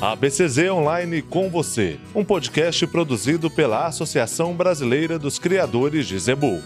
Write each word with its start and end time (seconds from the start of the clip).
A 0.00 0.16
BCZ 0.16 0.70
Online 0.70 1.20
com 1.20 1.50
você, 1.50 2.00
um 2.14 2.24
podcast 2.24 2.86
produzido 2.86 3.50
pela 3.50 3.86
Associação 3.86 4.54
Brasileira 4.54 5.18
dos 5.18 5.38
Criadores 5.38 6.06
de 6.06 6.18
Zebu. 6.18 6.58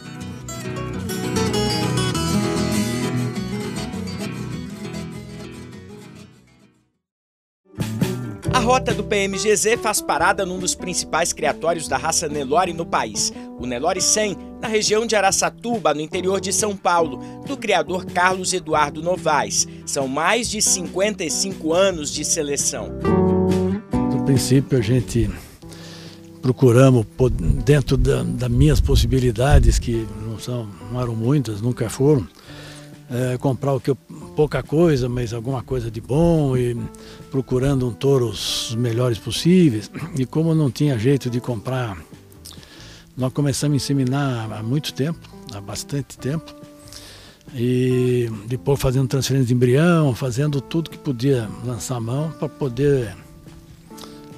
A 8.52 8.60
rota 8.60 8.94
do 8.94 9.02
PMGZ 9.02 9.78
faz 9.82 10.00
parada 10.00 10.46
num 10.46 10.60
dos 10.60 10.76
principais 10.76 11.32
criatórios 11.32 11.88
da 11.88 11.96
raça 11.96 12.28
Nelore 12.28 12.72
no 12.72 12.86
país, 12.86 13.32
o 13.58 13.66
Nelore 13.66 14.00
100, 14.00 14.38
na 14.60 14.68
região 14.68 15.04
de 15.04 15.16
Araçatuba, 15.16 15.92
no 15.92 16.00
interior 16.00 16.40
de 16.40 16.52
São 16.52 16.76
Paulo, 16.76 17.18
do 17.44 17.56
criador 17.56 18.06
Carlos 18.06 18.52
Eduardo 18.52 19.02
Novaes. 19.02 19.66
São 19.84 20.06
mais 20.06 20.48
de 20.48 20.62
55 20.62 21.72
anos 21.72 22.12
de 22.12 22.24
seleção. 22.24 23.23
Princípio, 24.24 24.78
a 24.78 24.80
gente 24.80 25.30
procuramos, 26.40 27.06
dentro 27.64 27.96
das 27.96 28.26
da 28.26 28.48
minhas 28.48 28.80
possibilidades, 28.80 29.78
que 29.78 30.06
não, 30.26 30.38
são, 30.38 30.66
não 30.90 31.00
eram 31.00 31.14
muitas, 31.14 31.60
nunca 31.60 31.90
foram, 31.90 32.26
é, 33.10 33.36
comprar 33.36 33.74
o 33.74 33.80
que 33.80 33.90
eu, 33.90 33.96
pouca 34.34 34.62
coisa, 34.62 35.10
mas 35.10 35.34
alguma 35.34 35.62
coisa 35.62 35.90
de 35.90 36.00
bom 36.00 36.56
e 36.56 36.74
procurando 37.30 37.86
um 37.86 37.92
touro 37.92 38.28
os 38.28 38.74
melhores 38.78 39.18
possíveis. 39.18 39.90
E 40.18 40.24
como 40.24 40.54
não 40.54 40.70
tinha 40.70 40.98
jeito 40.98 41.28
de 41.28 41.38
comprar, 41.38 41.96
nós 43.14 43.32
começamos 43.32 43.74
a 43.74 43.76
inseminar 43.76 44.52
há 44.52 44.62
muito 44.62 44.94
tempo, 44.94 45.20
há 45.52 45.60
bastante 45.60 46.16
tempo. 46.16 46.54
E 47.54 48.30
depois 48.46 48.80
fazendo 48.80 49.06
transferência 49.06 49.48
de 49.48 49.54
embrião, 49.54 50.14
fazendo 50.14 50.62
tudo 50.62 50.88
que 50.88 50.98
podia 50.98 51.46
lançar 51.62 51.96
a 51.96 52.00
mão 52.00 52.32
para 52.38 52.48
poder 52.48 53.14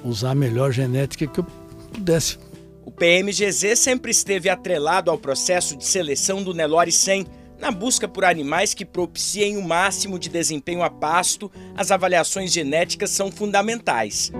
usar 0.07 0.31
a 0.31 0.35
melhor 0.35 0.71
genética 0.71 1.27
que 1.27 1.39
eu 1.39 1.45
pudesse. 1.93 2.37
O 2.85 2.91
PMGZ 2.91 3.77
sempre 3.77 4.11
esteve 4.11 4.49
atrelado 4.49 5.11
ao 5.11 5.17
processo 5.17 5.75
de 5.75 5.85
seleção 5.85 6.41
do 6.41 6.53
Nelore 6.53 6.91
100, 6.91 7.27
na 7.59 7.71
busca 7.71 8.07
por 8.07 8.23
animais 8.23 8.73
que 8.73 8.85
propiciem 8.85 9.57
o 9.57 9.63
máximo 9.63 10.17
de 10.17 10.29
desempenho 10.29 10.83
a 10.83 10.89
pasto, 10.89 11.51
as 11.75 11.91
avaliações 11.91 12.51
genéticas 12.51 13.09
são 13.09 13.31
fundamentais. 13.31 14.31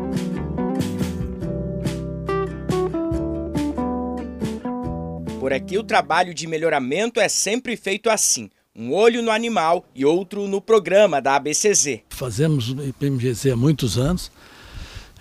Por 5.40 5.52
aqui, 5.52 5.78
o 5.78 5.84
trabalho 5.84 6.34
de 6.34 6.46
melhoramento 6.46 7.20
é 7.20 7.28
sempre 7.28 7.76
feito 7.76 8.10
assim: 8.10 8.50
um 8.76 8.94
olho 8.94 9.22
no 9.22 9.32
animal 9.32 9.86
e 9.96 10.06
outro 10.06 10.48
no 10.48 10.62
programa 10.62 11.22
da 11.22 11.36
ABCZ. 11.36 12.02
Fazemos 12.10 12.70
o 12.70 12.84
IPMGZ 12.84 13.48
há 13.48 13.56
muitos 13.56 13.98
anos 13.98 14.32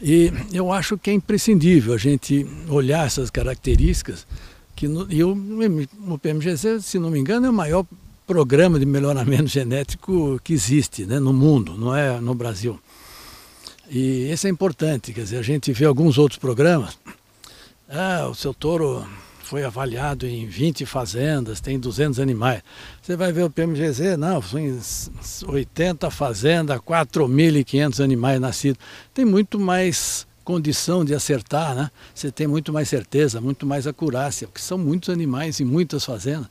e 0.00 0.32
eu 0.52 0.72
acho 0.72 0.98
que 0.98 1.10
é 1.10 1.12
imprescindível 1.12 1.94
a 1.94 1.98
gente 1.98 2.46
olhar 2.68 3.06
essas 3.06 3.30
características 3.30 4.26
que 4.74 4.86
no, 4.86 5.10
e 5.10 5.24
o, 5.24 5.32
o 5.32 6.80
se 6.82 6.98
não 6.98 7.10
me 7.10 7.18
engano, 7.18 7.46
é 7.46 7.50
o 7.50 7.52
maior 7.52 7.86
programa 8.26 8.78
de 8.78 8.84
melhoramento 8.84 9.46
genético 9.48 10.38
que 10.44 10.52
existe 10.52 11.06
né, 11.06 11.18
no 11.18 11.32
mundo, 11.32 11.76
não 11.78 11.96
é 11.96 12.20
no 12.20 12.34
Brasil. 12.34 12.78
E 13.88 14.30
isso 14.30 14.46
é 14.46 14.50
importante, 14.50 15.12
quer 15.12 15.22
dizer, 15.22 15.38
a 15.38 15.42
gente 15.42 15.72
vê 15.72 15.86
alguns 15.86 16.18
outros 16.18 16.38
programas, 16.38 16.98
ah, 17.88 18.26
o 18.28 18.34
seu 18.34 18.52
touro 18.52 19.06
foi 19.46 19.62
avaliado 19.62 20.26
em 20.26 20.44
20 20.44 20.84
fazendas, 20.84 21.60
tem 21.60 21.78
200 21.78 22.18
animais. 22.18 22.62
Você 23.00 23.16
vai 23.16 23.32
ver 23.32 23.44
o 23.44 23.50
PMGZ, 23.50 24.16
não, 24.18 24.42
são 24.42 25.50
80 25.50 26.10
fazendas, 26.10 26.78
4.500 26.80 28.02
animais 28.02 28.40
nascidos. 28.40 28.78
Tem 29.14 29.24
muito 29.24 29.60
mais 29.60 30.26
condição 30.42 31.04
de 31.04 31.14
acertar, 31.14 31.76
né? 31.76 31.92
Você 32.12 32.32
tem 32.32 32.48
muito 32.48 32.72
mais 32.72 32.88
certeza, 32.88 33.40
muito 33.40 33.64
mais 33.64 33.86
acurácia, 33.86 34.48
porque 34.48 34.60
são 34.60 34.76
muitos 34.76 35.10
animais 35.10 35.60
em 35.60 35.64
muitas 35.64 36.04
fazendas 36.04 36.48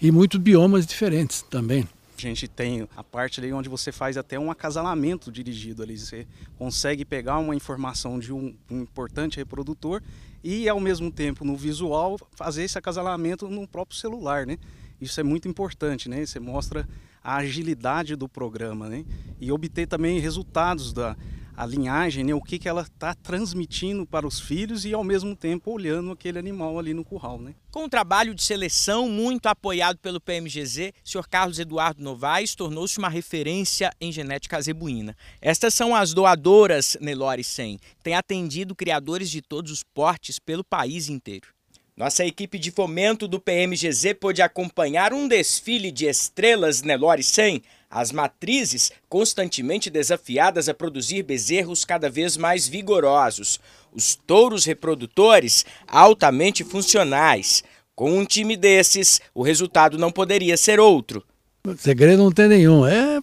e 0.00 0.10
muitos 0.10 0.38
biomas 0.38 0.86
diferentes 0.86 1.40
também. 1.48 1.88
A 2.16 2.20
gente 2.20 2.46
tem 2.46 2.88
a 2.96 3.02
parte 3.02 3.40
ali 3.40 3.52
onde 3.52 3.68
você 3.68 3.90
faz 3.90 4.16
até 4.16 4.38
um 4.38 4.50
acasalamento 4.50 5.30
dirigido 5.32 5.82
ali. 5.82 5.98
Você 5.98 6.26
consegue 6.56 7.04
pegar 7.04 7.38
uma 7.38 7.54
informação 7.54 8.18
de 8.18 8.32
um, 8.32 8.54
um 8.70 8.80
importante 8.80 9.36
reprodutor 9.36 10.02
e, 10.42 10.68
ao 10.68 10.78
mesmo 10.78 11.10
tempo, 11.10 11.44
no 11.44 11.56
visual, 11.56 12.18
fazer 12.32 12.64
esse 12.64 12.78
acasalamento 12.78 13.48
no 13.48 13.66
próprio 13.66 13.98
celular, 13.98 14.46
né? 14.46 14.58
Isso 15.00 15.20
é 15.20 15.22
muito 15.22 15.48
importante, 15.48 16.08
né? 16.08 16.24
Você 16.24 16.38
mostra 16.38 16.88
a 17.22 17.36
agilidade 17.36 18.14
do 18.14 18.28
programa, 18.28 18.88
né? 18.88 19.04
E 19.40 19.50
obter 19.50 19.86
também 19.86 20.20
resultados 20.20 20.92
da, 20.92 21.16
a 21.56 21.64
linhagem, 21.64 22.24
né, 22.24 22.34
o 22.34 22.40
que, 22.40 22.58
que 22.58 22.68
ela 22.68 22.82
está 22.82 23.14
transmitindo 23.14 24.06
para 24.06 24.26
os 24.26 24.40
filhos 24.40 24.84
e 24.84 24.92
ao 24.92 25.04
mesmo 25.04 25.36
tempo 25.36 25.70
olhando 25.70 26.10
aquele 26.10 26.38
animal 26.38 26.78
ali 26.78 26.92
no 26.92 27.04
curral. 27.04 27.38
Né? 27.38 27.54
Com 27.70 27.84
o 27.84 27.88
trabalho 27.88 28.34
de 28.34 28.42
seleção 28.42 29.08
muito 29.08 29.46
apoiado 29.46 29.98
pelo 29.98 30.20
PMGZ, 30.20 30.92
o 31.04 31.08
Sr. 31.08 31.28
Carlos 31.28 31.58
Eduardo 31.58 32.02
Novaes 32.02 32.54
tornou-se 32.54 32.98
uma 32.98 33.08
referência 33.08 33.92
em 34.00 34.10
genética 34.10 34.60
zebuína. 34.60 35.16
Estas 35.40 35.74
são 35.74 35.94
as 35.94 36.12
doadoras 36.12 36.96
Nelore 37.00 37.44
100, 37.44 37.78
que 37.78 38.02
têm 38.02 38.14
atendido 38.14 38.74
criadores 38.74 39.30
de 39.30 39.40
todos 39.40 39.70
os 39.70 39.82
portes 39.82 40.38
pelo 40.38 40.64
país 40.64 41.08
inteiro. 41.08 41.54
Nossa 41.96 42.24
equipe 42.24 42.58
de 42.58 42.72
fomento 42.72 43.28
do 43.28 43.38
PMGZ 43.38 44.14
pôde 44.18 44.42
acompanhar 44.42 45.12
um 45.12 45.28
desfile 45.28 45.92
de 45.92 46.06
estrelas 46.06 46.82
Nelore 46.82 47.22
100 47.22 47.62
as 47.94 48.10
matrizes 48.10 48.90
constantemente 49.08 49.88
desafiadas 49.88 50.68
a 50.68 50.74
produzir 50.74 51.22
bezerros 51.22 51.84
cada 51.84 52.10
vez 52.10 52.36
mais 52.36 52.66
vigorosos, 52.66 53.60
os 53.92 54.16
touros 54.16 54.64
reprodutores 54.64 55.64
altamente 55.86 56.64
funcionais. 56.64 57.62
Com 57.94 58.18
um 58.18 58.24
time 58.24 58.56
desses, 58.56 59.20
o 59.32 59.44
resultado 59.44 59.96
não 59.96 60.10
poderia 60.10 60.56
ser 60.56 60.80
outro. 60.80 61.22
O 61.64 61.76
segredo 61.76 62.24
não 62.24 62.32
tem 62.32 62.48
nenhum, 62.48 62.84
é 62.84 63.22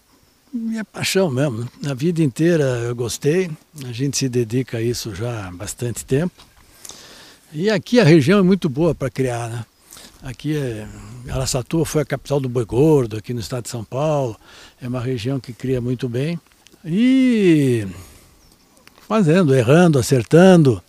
minha 0.50 0.86
paixão 0.86 1.30
mesmo. 1.30 1.68
A 1.86 1.92
vida 1.92 2.22
inteira 2.22 2.64
eu 2.64 2.94
gostei, 2.94 3.50
a 3.84 3.92
gente 3.92 4.16
se 4.16 4.26
dedica 4.26 4.78
a 4.78 4.82
isso 4.82 5.14
já 5.14 5.48
há 5.48 5.52
bastante 5.52 6.02
tempo. 6.02 6.34
E 7.52 7.68
aqui 7.68 8.00
a 8.00 8.04
região 8.04 8.38
é 8.38 8.42
muito 8.42 8.70
boa 8.70 8.94
para 8.94 9.10
criar, 9.10 9.50
né? 9.50 9.66
Aqui 10.22 10.56
é, 10.56 10.88
Araçatuba 11.28 11.84
foi 11.84 12.02
a 12.02 12.04
capital 12.04 12.40
do 12.40 12.48
boi 12.48 12.64
gordo, 12.64 13.16
aqui 13.16 13.32
no 13.32 13.40
estado 13.40 13.64
de 13.64 13.70
São 13.70 13.84
Paulo. 13.84 14.36
É 14.80 14.88
uma 14.88 15.00
região 15.00 15.38
que 15.38 15.52
cria 15.52 15.80
muito 15.80 16.08
bem. 16.08 16.38
E 16.84 17.86
fazendo, 19.06 19.54
errando, 19.54 19.98
acertando 19.98 20.82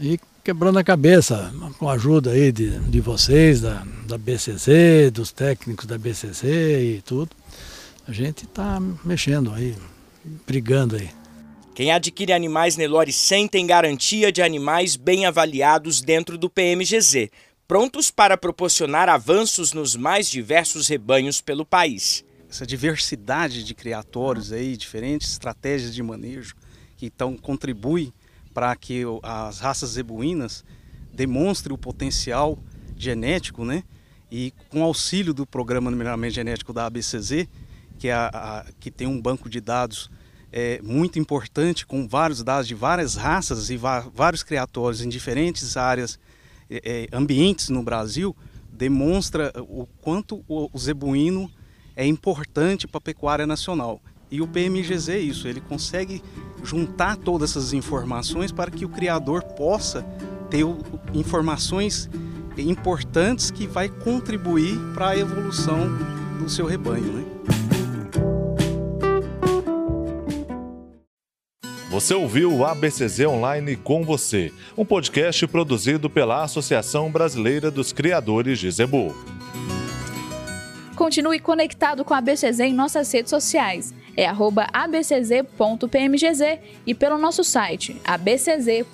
e 0.00 0.18
quebrando 0.42 0.78
a 0.78 0.84
cabeça 0.84 1.52
com 1.78 1.88
a 1.88 1.94
ajuda 1.94 2.30
aí 2.30 2.50
de, 2.50 2.78
de 2.78 3.00
vocês, 3.00 3.60
da, 3.60 3.82
da 4.06 4.16
BCC, 4.16 5.10
dos 5.10 5.32
técnicos 5.32 5.86
da 5.86 5.98
BCC 5.98 6.96
e 6.96 7.02
tudo. 7.02 7.30
A 8.06 8.12
gente 8.12 8.44
está 8.44 8.80
mexendo 9.04 9.52
aí, 9.52 9.74
brigando 10.46 10.96
aí. 10.96 11.10
Quem 11.74 11.90
adquire 11.90 12.32
animais 12.32 12.76
Nelore 12.76 13.12
100 13.12 13.48
tem 13.48 13.66
garantia 13.66 14.30
de 14.30 14.40
animais 14.40 14.96
bem 14.96 15.26
avaliados 15.26 16.00
dentro 16.00 16.38
do 16.38 16.48
PMGZ 16.48 17.30
prontos 17.66 18.10
para 18.10 18.36
proporcionar 18.36 19.08
avanços 19.08 19.72
nos 19.72 19.96
mais 19.96 20.30
diversos 20.30 20.88
rebanhos 20.88 21.40
pelo 21.40 21.64
país. 21.64 22.24
Essa 22.48 22.66
diversidade 22.66 23.64
de 23.64 23.74
criatórios 23.74 24.52
aí, 24.52 24.76
diferentes 24.76 25.30
estratégias 25.30 25.94
de 25.94 26.02
manejo 26.02 26.54
que 26.96 27.06
então 27.06 27.36
contribuem 27.36 28.12
para 28.52 28.74
que 28.76 29.02
as 29.22 29.58
raças 29.58 29.90
zebuínas 29.90 30.64
demonstrem 31.12 31.74
o 31.74 31.78
potencial 31.78 32.58
genético, 32.96 33.64
né? 33.64 33.82
E 34.30 34.52
com 34.68 34.82
auxílio 34.82 35.34
do 35.34 35.46
programa 35.46 35.90
de 35.90 35.96
melhoramento 35.96 36.34
genético 36.34 36.72
da 36.72 36.86
ABCZ, 36.86 37.46
que, 37.98 38.08
é 38.08 38.12
a, 38.12 38.26
a, 38.32 38.66
que 38.78 38.90
tem 38.90 39.06
um 39.06 39.20
banco 39.20 39.48
de 39.48 39.60
dados 39.60 40.10
é, 40.52 40.80
muito 40.82 41.18
importante 41.18 41.84
com 41.84 42.06
vários 42.06 42.42
dados 42.42 42.68
de 42.68 42.74
várias 42.74 43.16
raças 43.16 43.70
e 43.70 43.76
vários 43.76 44.42
criatórios 44.42 45.02
em 45.02 45.08
diferentes 45.08 45.76
áreas 45.76 46.18
é, 46.84 47.08
ambientes 47.12 47.68
no 47.68 47.82
Brasil 47.82 48.34
demonstra 48.72 49.52
o 49.56 49.86
quanto 50.00 50.44
o, 50.48 50.68
o 50.72 50.78
zebuíno 50.78 51.50
é 51.94 52.06
importante 52.06 52.86
para 52.88 52.98
a 52.98 53.00
pecuária 53.00 53.46
nacional. 53.46 54.00
E 54.30 54.40
o 54.40 54.48
PMGZ 54.48 55.10
é 55.10 55.18
isso, 55.18 55.46
ele 55.46 55.60
consegue 55.60 56.22
juntar 56.62 57.16
todas 57.16 57.50
essas 57.50 57.72
informações 57.72 58.50
para 58.50 58.70
que 58.70 58.84
o 58.84 58.88
criador 58.88 59.42
possa 59.42 60.02
ter 60.50 60.64
informações 61.12 62.08
importantes 62.56 63.50
que 63.50 63.66
vai 63.66 63.88
contribuir 63.88 64.76
para 64.92 65.10
a 65.10 65.18
evolução 65.18 65.88
do 66.38 66.48
seu 66.48 66.66
rebanho. 66.66 67.12
Né? 67.12 67.43
Você 71.94 72.12
ouviu 72.12 72.52
o 72.52 72.64
ABCZ 72.64 73.20
Online 73.20 73.76
com 73.76 74.02
você, 74.02 74.52
um 74.76 74.84
podcast 74.84 75.46
produzido 75.46 76.10
pela 76.10 76.42
Associação 76.42 77.08
Brasileira 77.08 77.70
dos 77.70 77.92
Criadores 77.92 78.58
de 78.58 78.68
Zebu. 78.68 79.14
Continue 80.96 81.38
conectado 81.38 82.04
com 82.04 82.12
a 82.12 82.18
ABCZ 82.18 82.58
em 82.58 82.74
nossas 82.74 83.12
redes 83.12 83.30
sociais. 83.30 83.94
é 84.16 84.26
abcz.pmgz 84.72 86.40
e 86.84 86.92
pelo 86.94 87.16
nosso 87.16 87.44
site 87.44 87.96
abcz.org.br. 88.04 88.84